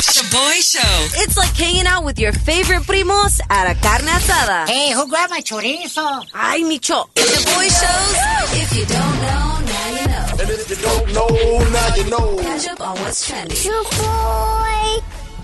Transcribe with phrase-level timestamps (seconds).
[0.00, 1.20] Shaboy Show.
[1.22, 4.68] It's like hanging out with your favorite primos at a carne asada.
[4.68, 6.24] Hey, who grabbed my chorizo?
[6.34, 7.08] Ay, Micho.
[7.14, 8.16] Shaboy shows.
[8.62, 10.42] If you don't know, now you know.
[10.42, 11.28] And if you don't know,
[11.70, 12.38] now you know.
[12.42, 13.56] Catch up on what's trending.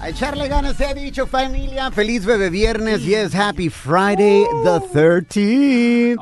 [0.01, 1.91] A echarle ganas se ha dicho familia.
[1.91, 3.05] Feliz bebé viernes.
[3.05, 6.19] Yes, happy Friday the 13th.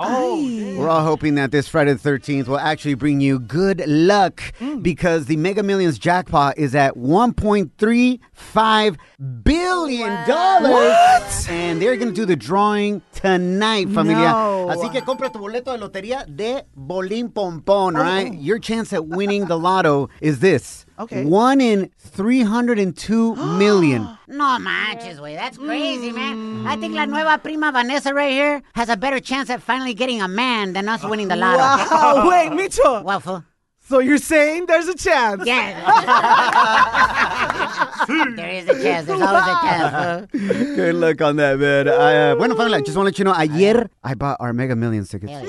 [0.78, 4.82] We're all hoping that this Friday the 13th will actually bring you good luck mm.
[4.82, 8.96] because the Mega Millions jackpot is at 1.35
[9.44, 11.46] billion dollars.
[11.50, 14.30] And they're going to do the drawing tonight, familia.
[14.30, 14.68] No.
[14.70, 18.00] Así que compra tu boleto de lotería de Bolín Pompón, oh.
[18.00, 18.32] right?
[18.32, 20.85] Your chance at winning the lotto is this.
[20.98, 21.24] Okay.
[21.24, 24.08] One in 302 million.
[24.28, 25.36] No manches, way.
[25.36, 26.66] That's crazy, man.
[26.66, 30.20] I think la nueva prima Vanessa right here has a better chance at finally getting
[30.20, 31.94] a man than us winning the lotto.
[31.94, 33.04] Wow, wait, Micho.
[33.04, 33.44] Waffle.
[33.88, 35.46] So you're saying there's a chance?
[35.46, 35.78] Yeah.
[38.34, 39.06] there is a chance.
[39.06, 40.28] There's always a chance.
[40.32, 40.74] fool.
[40.74, 41.88] Good luck on that, man.
[41.88, 44.74] I, uh, bueno, familia, just want to let you know, ayer I bought our Mega
[44.74, 45.30] Millions tickets.
[45.30, 45.44] Yeah.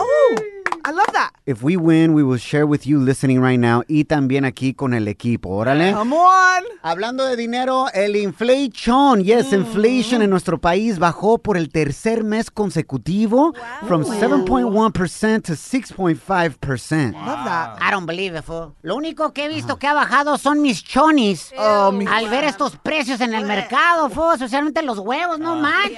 [1.28, 1.34] That.
[1.46, 4.94] If we win, we will share with you listening right now y también aquí con
[4.94, 5.50] el equipo.
[5.50, 5.94] Órale.
[5.94, 6.64] Come on.
[6.84, 12.50] Hablando de dinero, el inflation, yes, inflation en nuestro país bajó por el tercer mes
[12.52, 13.54] consecutivo
[13.88, 17.14] from 7.1% to 6.5%.
[17.14, 17.78] Love that.
[17.82, 18.74] I don't believe it, fool.
[18.84, 21.52] Lo único que he visto que ha bajado son mis chonis.
[21.58, 25.98] Oh, mi- Al ver estos precios en el mercado, fool, especialmente los huevos, no manches.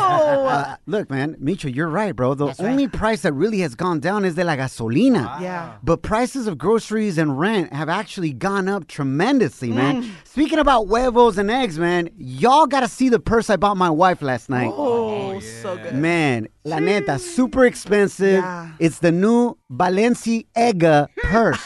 [0.00, 2.34] Uh, look, man, Micho, you're right, bro.
[2.34, 2.70] The That's right.
[2.70, 5.40] only price that really has gone down is de la gasolina.
[5.40, 5.76] Yeah.
[5.82, 10.02] But prices of groceries and rent have actually gone up tremendously, man.
[10.02, 10.10] Mm.
[10.24, 13.90] Speaking about huevos and eggs, man, y'all got to see the purse I bought my
[13.90, 14.72] wife last night.
[14.74, 15.94] Oh, oh so good.
[15.94, 18.42] Man, la neta, super expensive.
[18.42, 18.70] Yeah.
[18.78, 21.60] It's the new Balenciaga purse.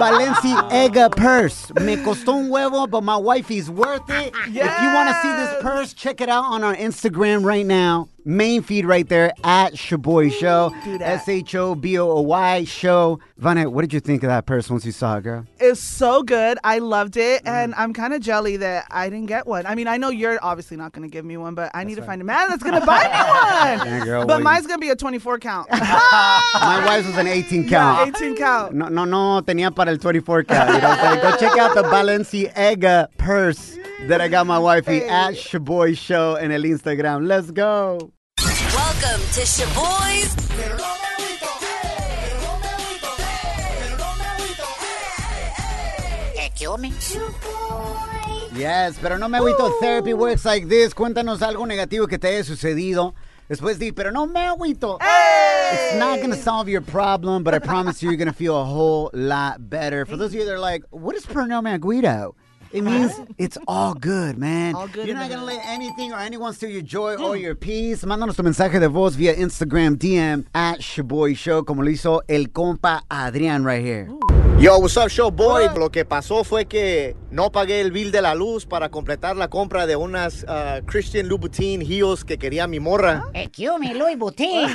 [0.00, 1.70] Balenciaga purse.
[1.74, 4.32] Me costó un huevo, but my wifey's worth it.
[4.46, 8.08] If you want to see this purse, check it out on our Instagram right now.
[8.22, 10.74] Main feed right there at Shaboy Show.
[10.84, 11.08] Do that.
[11.20, 13.18] S H O B O O Y Show.
[13.40, 15.46] Vanette, what did you think of that purse once you saw it, girl?
[15.58, 16.58] It's so good.
[16.62, 17.50] I loved it, Mm.
[17.50, 19.64] and I'm kind of jelly that I didn't get one.
[19.64, 21.94] I mean, I know you're obviously not going to give me one, but I need
[21.94, 23.08] to find a man that's going to buy me
[23.80, 23.88] one.
[23.88, 25.70] Yeah, girl, but well, mine's going to be a 24 count.
[25.70, 28.08] My wife's was an 18 count.
[28.16, 28.74] 18 count.
[28.74, 30.74] No, no, no, tenía para el 24 count.
[30.74, 31.30] You know what I'm saying?
[31.30, 36.52] Go check out the Balenciaga purse that I got my wifey at Shaboy Show and
[36.52, 37.26] el Instagram.
[37.26, 38.12] Let's go.
[38.38, 40.36] Welcome to Shaboy's.
[48.54, 49.72] Yes, pero no me agüito.
[49.80, 50.94] Therapy works like this.
[50.94, 53.14] Cuéntanos algo negativo que te haya sucedido.
[53.50, 54.98] Después di, pero no me agüito.
[55.00, 58.56] It's not going to solve your problem, but I promise you, you're going to feel
[58.56, 60.06] a whole lot better.
[60.06, 62.34] For those of you that are like, what is per no me agüito?
[62.72, 64.76] It means it's all good, man.
[64.76, 67.56] All good You're not going to let anything or anyone steal your joy or your
[67.56, 68.04] peace.
[68.04, 72.50] Mándanos tu mensaje de voz via Instagram DM at Shaboy Show, como lo hizo el
[72.50, 74.08] compa Adrián right here.
[74.60, 75.68] Yo, what's up, show boy?
[75.74, 79.48] Lo que pasó fue que no pagué el bill de la luz para completar la
[79.48, 83.24] compra de unas uh, Christian Louboutin heels que quería mi morra.
[83.32, 83.94] Eh, ¿qué hubo, mi?
[83.94, 84.70] Louis Vuitton.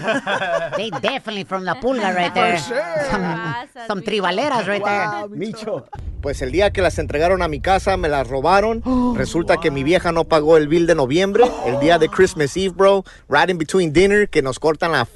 [0.76, 2.58] they definitely from La Pulga right there.
[2.58, 5.30] Some, some tribaleras right there.
[5.30, 5.86] Micho.
[6.26, 8.82] Pues el día que las entregaron a mi casa me las robaron.
[9.16, 12.74] Resulta que mi vieja no pagó el bill de noviembre, el día de Christmas Eve,
[12.76, 13.04] bro.
[13.30, 15.12] Right in between dinner, que nos cortan la f-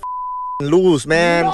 [0.59, 1.47] luz, man.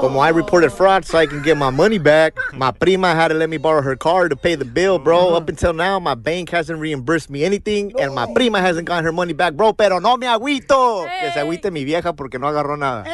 [0.00, 2.32] Como I reported fraud so I can get my money back.
[2.54, 5.34] My prima had to let me borrow her car to pay the bill, bro.
[5.36, 9.12] Up until now, my bank hasn't reimbursed me anything, and my prima hasn't gotten her
[9.12, 9.74] money back, bro.
[9.74, 11.04] Pero no me agüito.
[11.20, 13.04] Que se agüite mi vieja porque no agarró nada.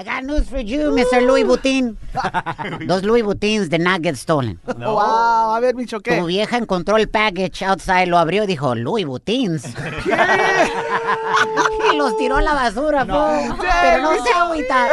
[0.00, 1.20] I got news for you, Mr.
[1.20, 1.94] Louis Vuitton.
[2.88, 4.58] Those Louis Vuittons did not get stolen.
[4.64, 6.22] Wow, a ver, Micho, Tu ¿qué?
[6.26, 9.62] vieja encontró el package outside, lo abrió y dijo, Louis Vuittons.
[11.92, 13.56] y los tiró a la basura, po.
[13.82, 14.88] Pero no se agüita.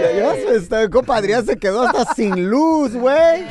[0.00, 3.44] Ya, ya se está, compa Adrián se quedó hasta sin luz, güey.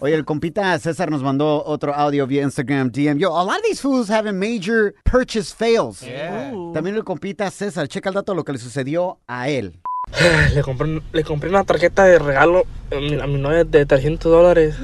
[0.00, 3.18] Oye, el compita César nos mandó otro audio vía Instagram DM.
[3.18, 6.00] Yo, a lot of these fools having major purchase fails.
[6.72, 9.80] También el compita César, checa el dato de lo que le sucedió a él.
[10.54, 14.30] Le compré, le compré una tarjeta de regalo a mi, a mi novia de 300
[14.30, 14.76] dólares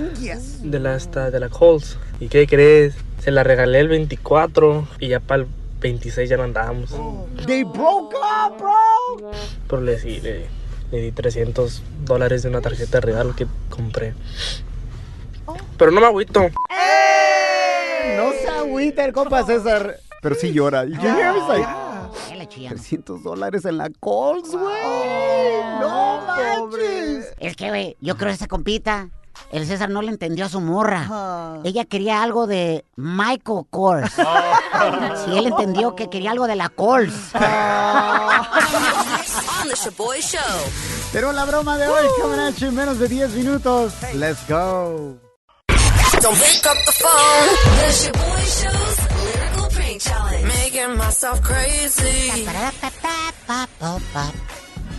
[0.63, 1.99] de la, esta, de la Coles.
[2.21, 2.95] ¿Y qué crees?
[3.19, 5.49] Se la regalé el 24 y ya para el
[5.81, 6.91] 26 ya no andábamos.
[7.47, 9.31] They broke up, bro.
[9.69, 10.47] Pero le, sí, le,
[10.91, 14.15] le di 300 dólares de una tarjeta de regalo que compré.
[15.77, 16.41] Pero no me agüito.
[18.17, 19.99] No se agüita el compa César.
[20.21, 20.85] Pero sí llora.
[20.85, 21.69] You can hear him, he's like,
[22.29, 22.81] ¿Qué le chillamos?
[22.81, 24.83] 300 dólares en la Coles, güey.
[25.81, 27.35] no manches.
[27.39, 29.11] Es que, güey, yo creo que esa compita
[29.53, 31.59] el César no le entendió a su morra.
[31.65, 34.13] Ella quería algo de Michael Kors.
[35.25, 37.35] Sí, él entendió que quería algo de la Kors.
[37.39, 37.41] On
[39.69, 40.41] the Shaboy Show.
[41.13, 42.31] Pero la broma de hoy, you
[42.67, 43.95] en menos de 10 minutos.
[44.15, 45.17] Let's go.
[46.21, 47.49] Don't pick up the phone.
[47.79, 50.45] The Shaboy Show's lyrical prank challenge.
[50.47, 52.45] Making myself crazy.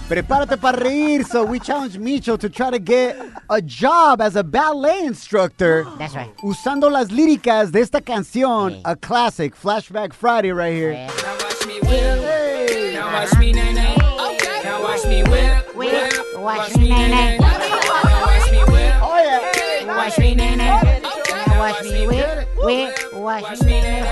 [0.09, 3.15] Prepárate para reír, so we challenge Micho to try to get
[3.49, 5.85] a job as a ballet instructor.
[5.99, 6.35] That's right.
[6.43, 8.81] Usando las líricas de esta canción, Sí.
[8.85, 10.93] a classic, Flashback Friday right here.
[10.93, 11.07] Eh,
[12.95, 13.95] Now watch me nay nay.
[14.63, 16.39] Now watch me whip, Whip, whip.
[16.39, 17.37] watch me nay nay.
[17.37, 18.93] Now watch me whip.
[19.01, 19.95] Oh, yeah.
[19.95, 21.01] Watch me, nene.
[21.59, 23.13] Watch me, whip, whip.
[23.13, 24.05] Watch me, nene.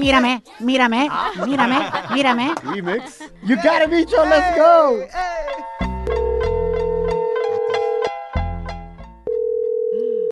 [0.00, 1.08] Mírame, mírame,
[1.46, 1.78] mírame,
[2.10, 2.54] mírame.
[2.64, 3.20] Remix.
[3.44, 4.18] You gotta it, Micho.
[4.28, 5.06] Let's go.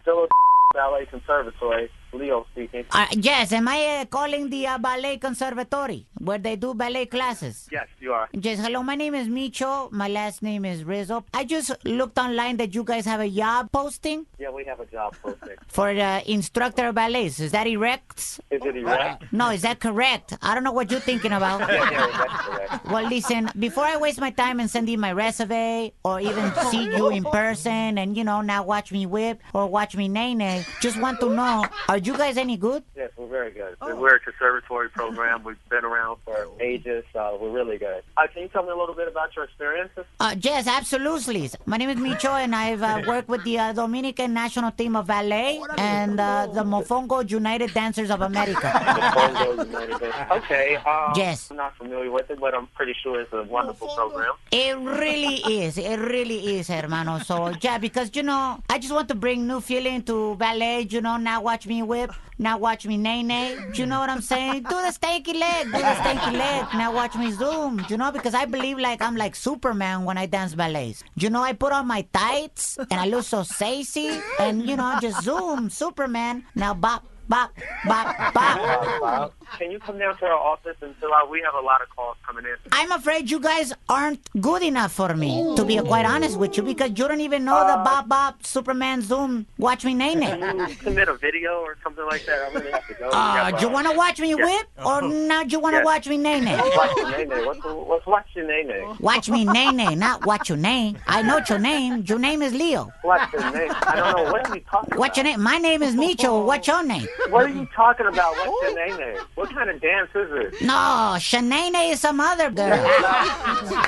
[0.05, 0.33] Phillips
[0.75, 2.85] Ballet Conservatory, Leo speaking.
[2.91, 7.69] Uh, yes, am I uh, calling the uh, ballet conservatory where they do ballet classes?
[7.71, 8.29] Yes, you are.
[8.33, 9.91] Yes, hello, my name is Micho.
[9.93, 11.25] My last name is Rizzo.
[11.35, 14.87] I just looked online that you guys have a job posting Yeah, we have a
[14.87, 15.57] job posting.
[15.69, 17.41] for uh, instructor of ballets.
[17.41, 18.19] Is that erect?
[18.51, 19.25] Is it erect?
[19.33, 20.37] No, is that correct?
[20.43, 21.61] I don't know what you're thinking about.
[21.77, 22.87] Yeah, yeah, that's correct.
[22.87, 26.85] Well, listen, before I waste my time and send you my resume or even see
[26.85, 30.65] you in person and, you know, now watch me whip or watch me nay nay,
[30.81, 32.83] just want to know, are you guys any good?
[32.95, 33.77] Yes, we're very good.
[33.81, 35.43] We're a conservatory program.
[35.45, 37.05] We've been around for ages.
[37.13, 38.03] so we're really good.
[38.17, 40.05] Uh, can you tell me a little bit about your experiences?
[40.21, 41.51] Uh, yes, absolutely.
[41.65, 45.07] My name is Micho, and I've uh, worked with the uh, Dominican national team of
[45.07, 48.71] ballet and uh, the Mofongo United Dancers of America.
[49.15, 50.17] Congo United States.
[50.33, 50.77] Okay.
[50.77, 51.51] Um, Yes.
[51.51, 54.35] I'm not familiar with it, but I'm pretty sure it's a wonderful program.
[54.51, 55.79] It really is.
[55.79, 57.19] It really is, hermano.
[57.21, 60.87] So, yeah, because, you know, I just want to bring new feeling to ballet.
[60.91, 62.13] You know, now watch me whip.
[62.39, 63.57] Now watch me nay nay.
[63.75, 64.65] You know what I'm saying?
[64.65, 65.65] Do the stanky leg.
[65.67, 66.67] Do the stanky leg.
[66.75, 67.79] Now watch me zoom.
[67.79, 71.03] Do You know, because I believe like I'm like Superman when I dance ballets.
[71.17, 74.21] Do You know, I put on my tights and I look so sexy.
[74.39, 75.71] And, you know, just zoom.
[75.71, 76.45] Superman.
[76.55, 77.51] Now bop, bop,
[77.87, 79.36] bop, bop.
[79.53, 81.31] Uh, can you come down to our office and fill out?
[81.31, 82.55] We have a lot of calls coming in.
[82.73, 86.63] I'm afraid you guys aren't good enough for me, to be quite honest with you,
[86.63, 90.41] because you don't even know the Bop Bop, Superman Zoom, Watch Me Nay Nay.
[90.83, 92.39] Submit a video or something like that?
[92.51, 93.11] I really have to go.
[93.13, 95.85] Uh, do you want to watch me whip, or now do you want to Yes.
[95.85, 96.57] watch me Nay Nay?
[96.57, 97.47] Watch your name.
[97.47, 98.97] What's, what's watch your name?
[99.01, 100.99] Watch me Nay Nay, not watch your name.
[101.07, 102.03] I know your name.
[102.07, 102.93] Your name is Leo.
[103.03, 103.71] What's your name?
[103.83, 104.33] I don't know.
[104.33, 104.99] What are you talking about?
[104.99, 105.43] What's your name?
[105.43, 106.45] My name is Micho.
[106.45, 107.07] What's your name?
[107.29, 108.35] What are you talking about?
[108.37, 109.19] What's your name?
[109.37, 110.63] What kind of dance is it?
[110.63, 112.73] No, Shanae is some other girl.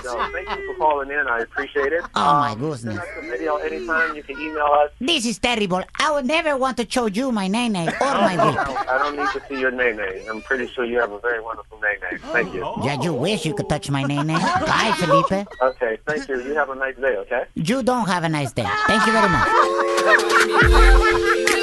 [0.02, 1.26] So, thank you for calling in.
[1.26, 2.02] I appreciate it.
[2.14, 2.80] Oh, my Um, goodness.
[2.82, 4.14] Send us a video anytime.
[4.14, 4.90] You can email us.
[5.00, 5.82] This is terrible.
[5.98, 8.58] I would never want to show you my Nay Nay or my I don't,
[8.92, 9.98] I don't need to see your name.
[10.30, 11.98] I'm pretty sure you have a very wonderful name.
[12.36, 12.60] Thank you.
[12.84, 14.34] Yeah, you wish you could touch my Nay Nay.
[14.72, 15.48] Bye, Felipe.
[15.62, 16.42] Okay, thank you.
[16.42, 17.44] You have a nice day, okay?
[17.54, 18.68] You don't have a nice day.
[18.86, 19.48] Thank you very much.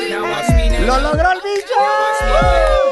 [0.09, 0.85] Now watch me nay.
[0.87, 2.84] ¡Lo logró el bicho!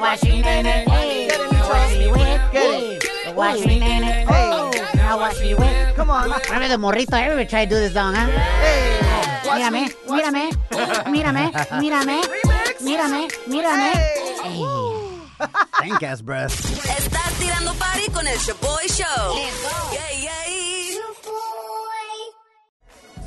[0.00, 0.84] Watch me, nene.
[0.88, 1.28] Hey,
[1.68, 2.40] watch me whip.
[2.52, 2.98] Hey,
[3.34, 4.02] watch me, nene.
[4.04, 5.94] Hey, now watch me whip.
[5.96, 6.30] Come on.
[6.50, 7.14] Remember the morrito?
[7.14, 8.26] Everybody try to do this song, huh?
[8.26, 9.00] Hey.
[9.46, 10.50] Mírame, mírame,
[11.06, 12.20] mírame, mírame,
[12.80, 13.92] mírame, mírame.
[14.42, 14.64] Hey.
[15.78, 16.52] Thank ass breath.
[16.98, 19.34] Estás tirando party con el Shaboy Show.
[19.36, 20.45] Yay, yay.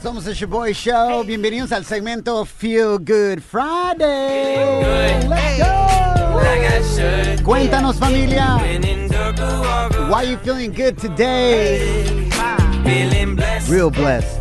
[0.01, 1.23] Somos el Shaboy Show.
[1.25, 4.81] Bienvenidos al segmento Feel Good Friday.
[5.27, 6.39] Let's go.
[6.39, 7.43] Like.
[7.43, 8.57] Cuéntanos, familia.
[8.61, 12.29] Been in Durga, Why you feeling good today?
[12.83, 13.69] feeling blessed.
[13.69, 14.39] Real blessed.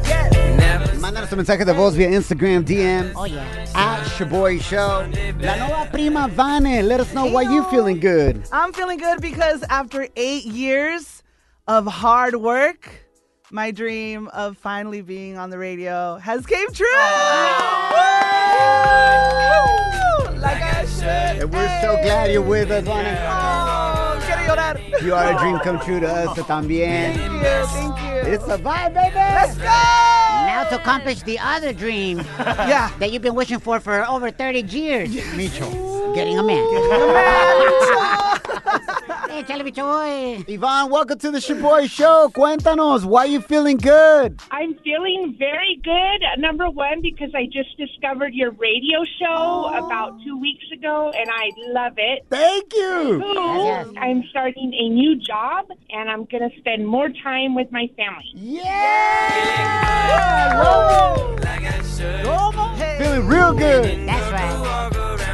[0.57, 3.43] Never Mándanos tu mensaje de voz via Instagram DM Oh, yeah.
[3.75, 5.05] at Shaboy Show.
[5.41, 6.83] La nueva prima Vane.
[6.87, 8.43] Let us know why you feeling good.
[8.53, 11.23] I'm feeling good because after eight years
[11.67, 13.08] of hard work,
[13.51, 16.87] my dream of finally being on the radio has came true.
[16.87, 16.99] Woo!
[20.41, 21.43] Like I should.
[21.43, 23.17] And we're so glad you're with us, Vane.
[23.21, 25.03] Oh, quiero llorar.
[25.03, 27.15] You are a dream come true to us también.
[27.15, 27.67] Thank you.
[27.67, 28.33] Thank you.
[28.33, 29.15] It's a vibe, baby.
[29.15, 29.65] Let's go.
[29.65, 32.91] Now to accomplish the other dream Yeah.
[32.99, 36.65] that you've been wishing for for over 30 years, Micho, getting a man.
[39.39, 40.45] Échale, bicho boy.
[40.49, 42.29] Yvonne, welcome to the Shaboy Show.
[42.35, 44.41] Cuéntanos, why you feeling good?
[44.51, 46.25] I'm feeling very good.
[46.39, 51.53] Number one, because I just discovered your radio show about two weeks ago, and I
[51.69, 52.27] love it.
[52.29, 53.21] Thank you.
[53.21, 57.89] Two, I'm starting a new job, and I'm going to spend more time with my
[57.97, 58.33] family.
[58.35, 59.69] Yeah.
[62.99, 64.09] Feeling real good.
[64.09, 65.28] That's right.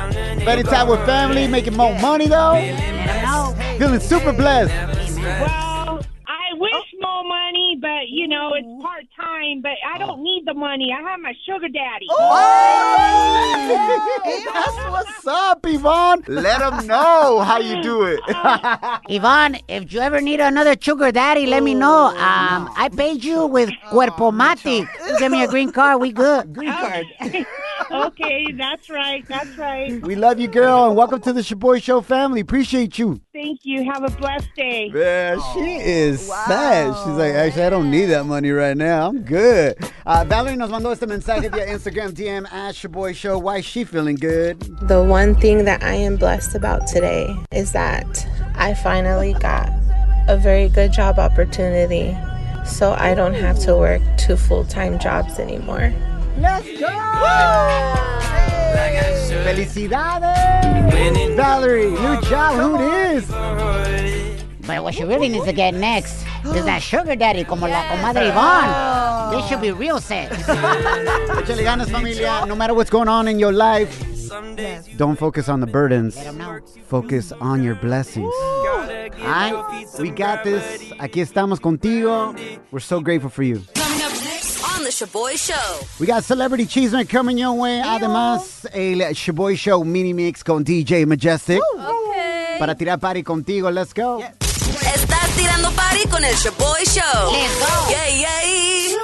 [0.44, 2.52] Spending time with family, making more money though.
[2.52, 3.54] Let 'em know.
[3.78, 4.70] Feeling super blessed.
[5.40, 9.62] Well, I wish more money, but you know it's part time.
[9.62, 10.92] But I don't need the money.
[10.92, 12.06] I have my sugar daddy.
[12.10, 12.20] Oh,
[14.52, 16.22] That's what's up, Yvonne.
[16.28, 18.20] Let them know how you do it.
[19.08, 22.08] Yvonne, if you ever need another sugar daddy, let me know.
[22.08, 24.86] Um, I paid you with Cuerpo Matic.
[25.18, 26.52] Give me a green card, we good.
[26.52, 27.06] Green card.
[27.90, 29.26] okay, that's right.
[29.28, 30.00] That's right.
[30.02, 32.40] We love you, girl, and welcome to the Shaboy Show family.
[32.40, 33.20] Appreciate you.
[33.32, 33.84] Thank you.
[33.90, 34.90] Have a blessed day.
[34.94, 36.94] Yeah, she is sad.
[36.96, 39.08] She's like, actually, I don't need that money right now.
[39.08, 39.76] I'm good.
[40.06, 43.38] Uh, Valerie nos mandó este mensaje via Instagram DM at Shaboy Show.
[43.38, 44.60] Why is she feeling good?
[44.88, 49.68] The one thing that I am blessed about today is that I finally got
[50.28, 52.16] a very good job opportunity.
[52.64, 55.92] So I don't have to work two full time jobs anymore.
[56.38, 56.88] Let's go!
[59.44, 61.36] Felicidades!
[61.36, 64.34] Valerie, new job, who it is?
[64.66, 68.30] But what she really needs to get next is that sugar daddy, como la comadre
[68.30, 68.70] Yvonne.
[68.70, 69.36] Oh.
[69.36, 70.34] This should be real sex.
[70.46, 72.46] Échale ganas, familia.
[72.46, 74.02] No matter what's going on in your life,
[74.96, 76.18] don't focus on the burdens.
[76.86, 78.32] Focus on your blessings.
[79.20, 79.54] Alright?
[80.00, 80.92] We got this.
[80.98, 82.34] Aquí estamos contigo.
[82.70, 83.62] We're so grateful for you.
[84.84, 85.86] The Shaboy Show.
[85.98, 87.80] We got Celebrity Cheeseman coming your way.
[87.82, 91.60] Además, el Shaboy Show mini mix con DJ Majestic.
[91.74, 92.56] Okay.
[92.58, 93.72] Para tirar party contigo.
[93.72, 94.22] Let's go.
[94.40, 97.32] Estás tirando party con el Shaboy Show.
[97.32, 97.90] Let's go.
[97.90, 98.96] Yay, yay.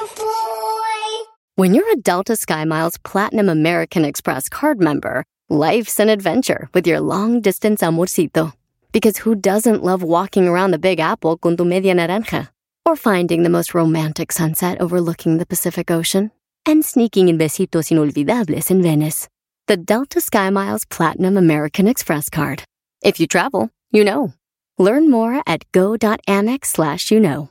[1.57, 7.01] When you're a Delta SkyMiles Platinum American Express card member, life's an adventure with your
[7.01, 8.53] long distance amorcito.
[8.93, 12.49] Because who doesn't love walking around the Big Apple con tu media naranja?
[12.87, 16.31] Or finding the most romantic sunset overlooking the Pacific Ocean?
[16.67, 19.29] And sneaking in besitos inolvidables in Venice.
[19.67, 22.65] The Delta SkyMiles Platinum American Express card.
[23.03, 24.33] If you travel, you know.
[24.79, 27.51] Learn more at go.amex slash you know.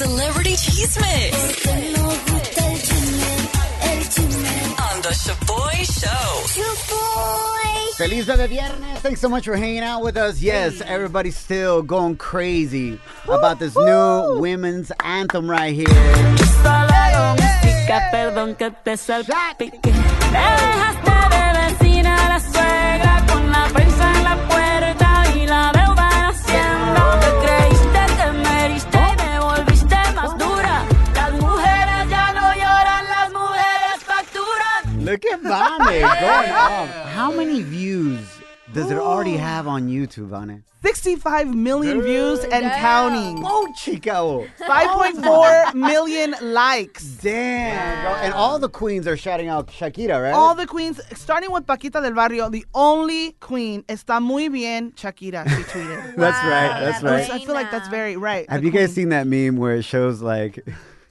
[0.00, 1.66] Celebrity Cheese Mix.
[4.80, 6.24] On the Shaboy Show.
[7.98, 8.96] Feliz Bebe Viernes.
[9.00, 10.40] Thanks so much for hanging out with us.
[10.40, 15.84] Yes, everybody's still going crazy about this new women's anthem right here.
[18.10, 18.56] Perdón
[38.90, 40.64] does it already have on YouTube, Vane?
[40.82, 43.42] 65 million views and counting.
[43.46, 44.46] Oh, chico.
[44.58, 47.04] 5.4 million likes.
[47.04, 48.14] Damn, bro.
[48.16, 50.32] And all the queens are shouting out Shakira, right?
[50.32, 55.48] All the queens, starting with Paquita del Barrio, the only queen, está muy bien, Shakira,
[55.48, 56.16] she tweeted.
[56.16, 57.30] That's right, that's right.
[57.30, 58.48] I feel like that's very right.
[58.50, 60.64] Have you guys seen that meme where it shows like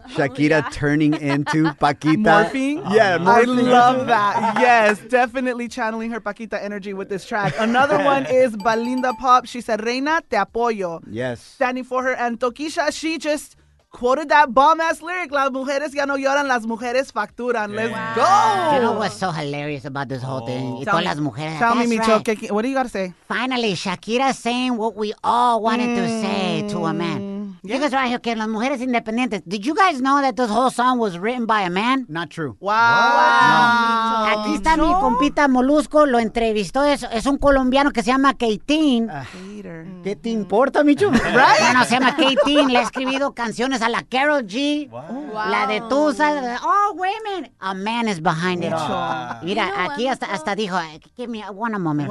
[0.15, 2.17] Shakira turning into Paquita?
[2.17, 2.93] Morphing?
[2.93, 3.69] Yeah, I morphing.
[3.69, 4.55] love that.
[4.59, 7.53] Yes, definitely channeling her Paquita energy with this track.
[7.59, 9.45] Another one is Belinda Pop.
[9.45, 11.01] She said, Reina, te apoyo.
[11.09, 11.41] Yes.
[11.41, 12.13] Standing for her.
[12.13, 13.55] And Tokischa, she just
[13.91, 15.31] quoted that bomb ass lyric.
[15.31, 17.73] Las mujeres ya no lloran, las mujeres facturan.
[17.75, 18.75] Let's go.
[18.75, 20.75] You know what's so hilarious about this whole thing?
[20.75, 21.57] Y Tell todas me- las mujeres.
[21.59, 22.37] Tell me, That's Micho, right.
[22.39, 23.13] que- what do you got to say?
[23.27, 27.28] Finally, Shakira saying what we all wanted to say to a Mm, man.
[27.61, 29.41] You guys right here, que las mujeres independientes.
[29.45, 32.05] Did you guys know that this whole song was written by a man?
[32.07, 32.55] Not true.
[32.61, 32.71] Wow.
[32.71, 39.09] Aquí está mi compita Molusco, lo entrevistó, es, es un colombiano que se llama Keitín.
[40.03, 41.11] ¿Qué te importa, Micho?
[41.39, 44.89] Bueno, se llama Keitín, le ha escribido canciones a la Carol G.
[45.33, 47.51] La de Tusa, all women.
[47.59, 49.37] A man is behind it all.
[49.43, 52.09] Mira, aquí hasta, hasta dijo, eh, give me one moment.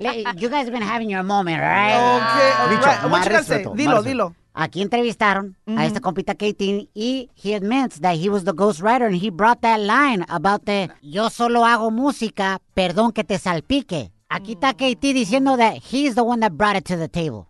[0.00, 1.94] Le- you guys have been having your moment, right?
[1.94, 3.10] Okay, Micho, right.
[3.10, 3.58] What you say?
[3.58, 4.13] respeto, Dilo, más dilo.
[4.56, 9.20] Aquí entrevistaron a este compita Katie y he admits that he was the ghostwriter and
[9.20, 14.12] he brought that line about the yo solo hago música, perdón que te salpique.
[14.28, 17.46] Aquí está Katie diciendo that he's the one that brought it to the table.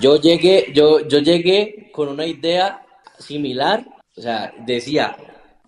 [0.00, 2.82] Yo llegué, yo, yo llegué con una idea
[3.18, 5.16] similar, o sea, decía,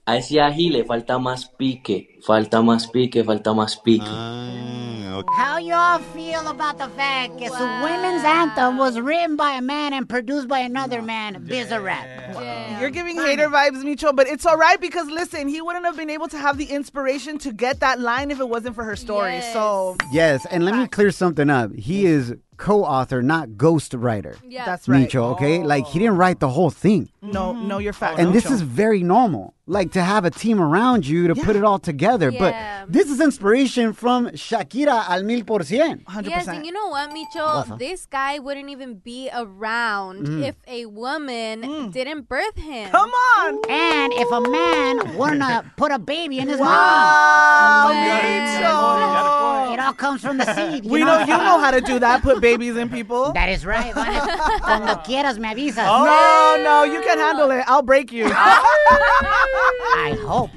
[0.06, 4.04] a ese ají le falta más pique, falta más pique, falta más pique.
[4.04, 9.62] Ah, How y'all feel about the fact that the women's anthem was written by a
[9.62, 12.80] man and produced by another man, Bizarrap?
[12.80, 16.10] You're giving hater vibes, Micho, but it's all right because listen, he wouldn't have been
[16.10, 19.40] able to have the inspiration to get that line if it wasn't for her story.
[19.52, 21.72] So Yes, and let me clear something up.
[21.74, 24.36] He is co-author, not ghost writer.
[24.46, 24.64] Yeah.
[24.64, 25.08] That's right.
[25.08, 25.62] Micho, okay?
[25.62, 27.10] Like he didn't write the whole thing.
[27.22, 28.16] no, no, you're mm-hmm.
[28.16, 28.18] fat.
[28.18, 28.52] And this Micho.
[28.52, 29.54] is very normal.
[29.66, 32.15] Like to have a team around you to put it all together.
[32.24, 32.84] Yeah.
[32.84, 36.02] But this is inspiration from Shakira al mil por cien.
[36.24, 37.68] Yes, and you know what, Micho?
[37.68, 37.78] What?
[37.78, 40.46] This guy wouldn't even be around Mm.
[40.48, 42.90] if a woman didn't birth him.
[42.90, 43.58] Come on!
[43.68, 49.72] And if a man wouldn't uh, put a baby in his Wow, mom.
[49.72, 50.84] It all comes from the seed.
[50.84, 52.22] You We know you know how to do that.
[52.22, 53.32] Put babies in people.
[53.36, 53.92] That is right.
[54.62, 55.84] Cuando quieras me avisas.
[55.84, 57.62] No, no, you can handle it.
[57.66, 58.26] I'll break you.
[58.32, 60.50] I hope.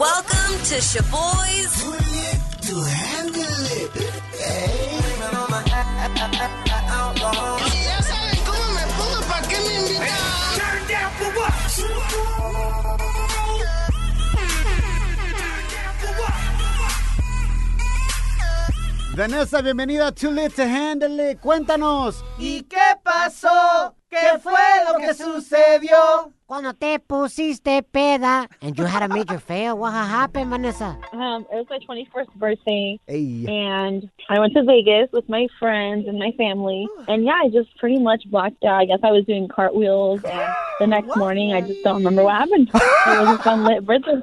[0.00, 1.76] Welcome to Shaboy's
[7.84, 10.08] Ya saben cómo me pongo, ¿para qué me invitan?
[10.56, 11.52] Turn down for what?
[19.14, 21.40] Vanessa, bienvenida to Lit to Handle It.
[21.40, 22.24] Cuéntanos.
[22.38, 23.94] ¿Y qué pasó?
[24.08, 24.54] ¿Qué fue
[24.88, 26.32] lo que sucedió?
[26.50, 30.98] Cuando te pusiste peda and you had a major fail, what happened, Vanessa?
[31.12, 33.44] Um, it was my 21st birthday, Hey.
[33.46, 36.88] and I went to Vegas with my friends and my family.
[37.06, 38.80] And yeah, I just pretty much blacked out.
[38.80, 42.34] I guess I was doing cartwheels, and the next morning, I just don't remember what
[42.34, 42.68] happened.
[42.74, 44.20] It was a fun lit birthday.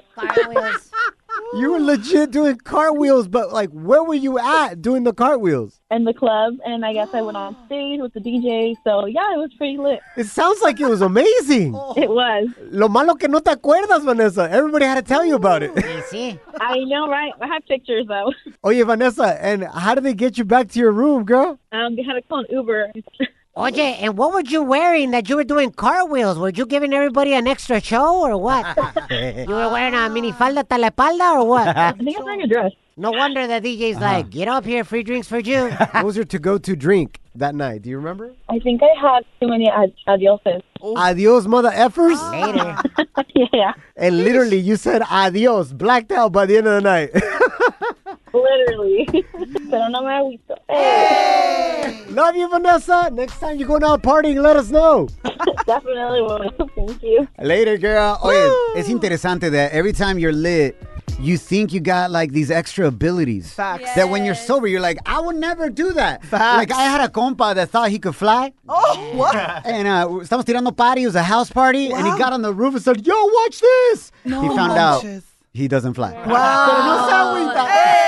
[1.53, 5.79] You were legit doing cartwheels, but like, where were you at doing the cartwheels?
[5.89, 8.75] In the club, and I guess I went on stage with the DJ.
[8.83, 10.01] So yeah, it was pretty lit.
[10.17, 11.73] It sounds like it was amazing.
[11.97, 12.49] It was.
[12.71, 14.49] Lo malo que no te acuerdas, Vanessa.
[14.51, 15.71] Everybody had to tell you about it.
[16.59, 17.31] I know, right?
[17.41, 18.33] I have pictures though.
[18.65, 21.59] Oye, Vanessa, and how did they get you back to your room, girl?
[21.71, 22.91] Um, they had to call an Uber.
[23.59, 26.37] Oye, and what were you wearing that you were doing cartwheels?
[26.37, 28.63] Were you giving everybody an extra show or what?
[29.09, 31.75] you were wearing a minifalda hasta la espalda or what?
[31.75, 32.71] I think I was wearing a dress.
[32.99, 34.05] No wonder the DJ's uh-huh.
[34.05, 35.69] like, get up here, free drinks for you.
[35.91, 37.81] what was your to-go-to drink that night?
[37.81, 38.35] Do you remember?
[38.47, 40.61] I think I had too many ad- adioses.
[40.81, 40.95] Oh.
[40.95, 42.21] Adios, mother effers.
[42.31, 42.77] Later.
[43.53, 47.09] yeah, And literally, you said adios, blacked out by the end of the night.
[48.33, 49.05] Literally.
[49.69, 50.55] Pero no me agüito.
[52.13, 53.09] Love you, Vanessa.
[53.11, 55.07] Next time you're going out partying, let us know.
[55.65, 56.51] Definitely will.
[56.75, 57.27] Thank you.
[57.39, 58.19] Later, girl.
[58.23, 60.75] Oye, es interesante that every time you're lit,
[61.19, 63.53] you think you got like these extra abilities.
[63.53, 63.93] Facts.
[63.95, 66.23] That when you're sober, you're like, I would never do that.
[66.23, 66.57] Facts.
[66.57, 68.53] Like I had a compa that thought he could fly.
[68.69, 69.35] Oh, what?
[69.65, 71.03] And uh, estamos tirando party.
[71.03, 73.59] It was a house party, and he got on the roof and said, "Yo, watch
[73.59, 75.03] this." No he found out
[75.53, 76.13] he doesn't fly.
[76.13, 76.23] Wow.
[76.23, 78.06] Pero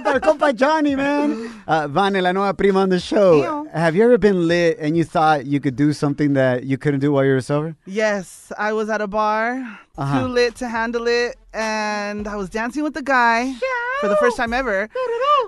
[0.00, 0.24] no se agüita.
[0.24, 0.28] Hey!
[0.28, 1.54] Shout out para compa Johnny, man.
[1.68, 3.66] Uh, Vane, la nueva prima on the show.
[3.74, 7.00] Have you ever been lit and you thought you could do something that you couldn't
[7.00, 7.76] do while you were sober?
[7.84, 9.60] Yes, I was at a bar,
[9.98, 10.20] Uh-huh.
[10.20, 13.52] too lit to handle it, and I was dancing with the guy
[14.00, 14.88] for the first time ever.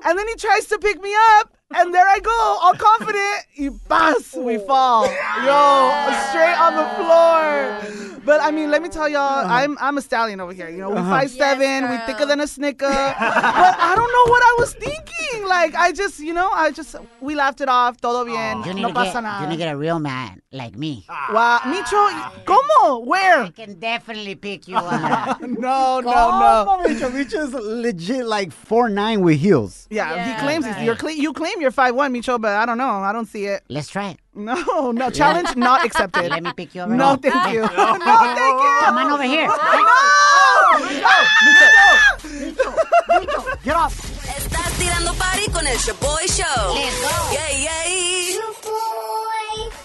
[0.05, 3.47] And then he tries to pick me up, and there I go, all confident.
[3.55, 5.07] You pass, we fall.
[5.07, 8.10] Yo, straight on the floor.
[8.31, 9.53] But I mean, let me tell y'all, uh-huh.
[9.53, 10.69] I'm I'm a stallion over here.
[10.71, 11.11] You know, we Uh-huh.
[11.11, 12.87] five seven, we thicker than a snicker.
[12.87, 15.49] but I don't know what I was thinking.
[15.49, 18.01] Like I just, you know, I just we laughed it off.
[18.01, 18.62] Todo bien.
[18.64, 19.43] You need, no to pasa get, nada.
[19.43, 21.05] you need to get a real man like me.
[21.09, 21.35] Ah.
[21.35, 22.33] Wow, Micho, ah.
[22.47, 23.05] ¿cómo?
[23.05, 23.43] Where?
[23.43, 25.40] I can definitely pick you up.
[25.66, 26.83] no, no, no.
[26.87, 29.88] Micho, Micho's legit like four nine with heels.
[29.90, 32.79] Yeah, he claims he's you're cle- you claim you're five one, Micho, but I don't
[32.79, 33.03] know.
[33.03, 33.64] I don't see it.
[33.69, 34.19] Let's try it.
[34.35, 36.31] No, no challenge not accepted.
[36.31, 36.88] Let me pick you up.
[36.88, 37.61] No, thank you.
[37.62, 38.81] no, thank you.
[38.85, 39.49] Come on over here.
[39.51, 40.77] Oh,
[43.64, 43.95] Get off.
[44.37, 46.75] Estás tirando party con el Shaboy Show.
[46.75, 47.33] Let's go.
[47.35, 48.30] Yay, yay.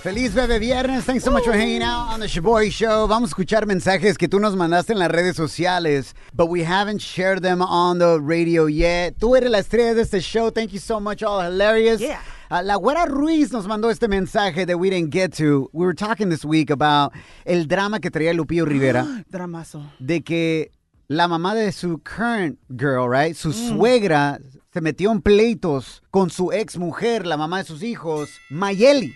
[0.05, 1.03] Feliz Bebe Viernes.
[1.03, 3.07] Thanks so much for hanging out on the Shaboy Show.
[3.07, 7.01] Vamos a escuchar mensajes que tú nos mandaste en las redes sociales, but we haven't
[7.01, 9.15] shared them on the radio yet.
[9.17, 10.51] Tú eres la estrella de este show.
[10.51, 11.99] Thank you so much, all hilarious.
[12.01, 12.21] Yeah.
[12.51, 15.71] Uh, la Güera Ruiz nos mandó este mensaje that we didn't get to.
[15.73, 17.11] We were talking this week about
[17.43, 19.89] el drama que traía Lupillo Rivera Dramazo.
[19.97, 20.69] de que
[21.07, 23.35] la mamá de su current girl, right?
[23.35, 24.39] Su suegra
[24.71, 29.15] se metió en pleitos con su ex mujer, la mamá de sus hijos, Mayeli.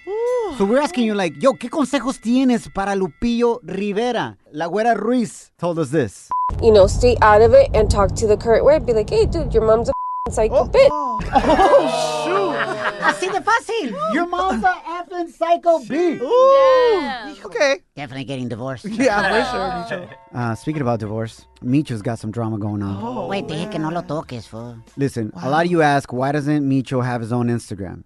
[0.58, 4.38] So we're asking you like, yo, ¿qué consejos tienes para Lupillo Rivera?
[4.52, 6.30] La Güera Ruiz told us this.
[6.62, 8.86] you know, stay out of it and talk to the current wife.
[8.86, 10.90] Be like, hey, dude, your mom's a psycho bitch.
[10.92, 11.20] Oh,
[12.26, 12.56] shoot.
[13.02, 13.96] Así de fácil.
[14.14, 17.46] Your mom's a effing psycho bitch.
[17.46, 17.78] Okay.
[17.96, 18.86] Definitely getting divorced.
[18.90, 20.16] Yeah, for sure, Micho.
[20.34, 23.28] Uh, speaking about divorce, Micho's got some drama going on.
[23.30, 24.76] Wait, dije que no lo toques, fool.
[24.98, 28.04] Listen, a lot of you ask, why doesn't Micho have his own Instagram?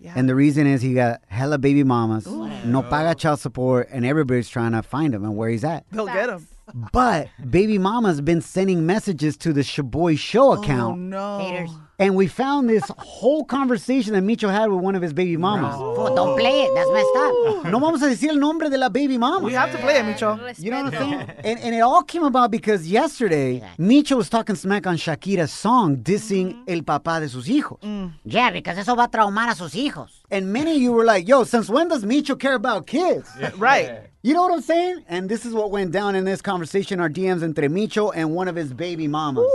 [0.00, 0.12] Yeah.
[0.14, 4.48] And the reason is he got hella baby mamas, no paga child support, and everybody's
[4.48, 5.84] trying to find him and where he's at.
[5.90, 6.46] They'll get him.
[6.92, 10.92] But baby mama's been sending messages to the Shaboy Show oh, account.
[10.92, 11.38] Oh, no.
[11.38, 11.70] Haters.
[11.98, 15.74] And we found this whole conversation that Micho had with one of his baby mamas.
[15.76, 16.74] Fool, don't play it.
[16.74, 17.72] That's messed up.
[17.72, 19.46] No vamos a decir el nombre de la baby mama.
[19.46, 20.36] We have to play it, Micho.
[20.62, 21.30] You know what I'm saying?
[21.42, 25.96] And, and it all came about because yesterday, Micho was talking smack on Shakira's song,
[25.96, 26.64] dissing mm-hmm.
[26.68, 27.80] el papá de sus hijos.
[27.80, 28.12] Mm.
[28.26, 30.10] Yeah, because eso va a traumar a sus hijos.
[30.30, 33.26] And many of you were like, yo, since when does Micho care about kids?
[33.56, 34.10] Right.
[34.26, 35.04] You know what I'm saying?
[35.08, 38.48] And this is what went down in this conversation, our DMs entre Micho and one
[38.48, 39.46] of his baby mamas.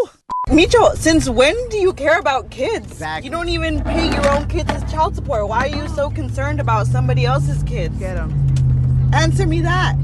[0.48, 3.04] Micho, since when do you care about kids?
[3.22, 5.50] You don't even pay your own kids as child support.
[5.50, 8.00] Why are you so concerned about somebody else's kids?
[8.00, 8.32] Get them.
[9.14, 9.98] Answer me that.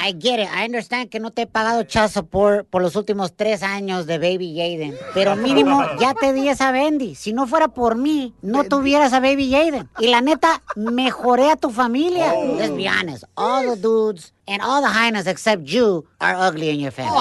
[0.00, 0.48] I get it.
[0.52, 4.18] I understand que no te he pagado child support por los últimos tres años de
[4.18, 4.96] Baby Jaden.
[5.14, 7.14] Pero mínimo ya te di esa Bendy.
[7.14, 9.88] Si no fuera por mí, no tuvieras a Baby Jaden.
[9.98, 12.32] Y la neta, mejoré a tu familia.
[12.56, 13.24] Let's be honest.
[13.36, 17.12] All the dudes and all the hyenas except you are ugly in your family.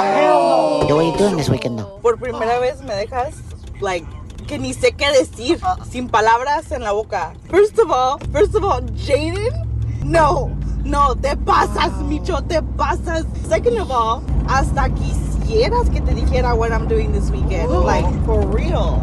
[0.88, 2.00] Yo, what are you doing this weekend though?
[2.02, 3.36] Por primera vez me dejas,
[3.82, 4.06] like,
[4.48, 5.60] que ni sé qué decir,
[5.90, 7.34] sin palabras en la boca.
[7.50, 9.66] First of all, first of all, Jaden?
[10.06, 10.56] No,
[10.88, 12.04] no, te pasas, ah.
[12.04, 13.26] Micho, te pasas.
[13.48, 17.70] Second of all, hasta quisieras que te dijera what I'm doing this weekend.
[17.70, 17.84] Oh.
[17.84, 19.02] Like, for real.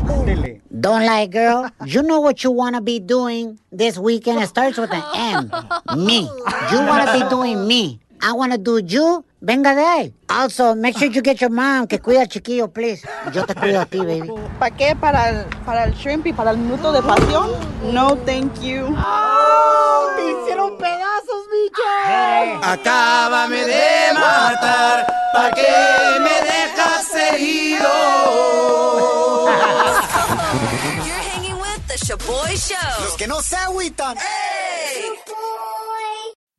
[0.80, 1.70] Don't lie, girl.
[1.84, 4.42] You know what you want to be doing this weekend.
[4.42, 5.50] It starts with an M.
[5.96, 6.28] Me.
[6.72, 8.00] You want to be doing me.
[8.26, 9.22] I want to do you.
[9.42, 10.12] Venga de ahí.
[10.30, 13.06] Also, make sure you get your mom que cuida al chiquillo, please.
[13.34, 14.32] Yo te cuido a ti, baby.
[14.58, 14.96] ¿Para qué?
[14.96, 17.50] ¿Para el, ¿Para el shrimp y para el minuto de pasión?
[17.92, 18.96] No, thank you.
[20.16, 21.82] ¡Te hicieron pedazos, Micho!
[22.62, 27.88] Acábame de matar, ¿pa' qué me dejas herido?
[31.04, 33.04] You're hanging with the Shaboy Show.
[33.04, 34.16] Los que no se agüitan.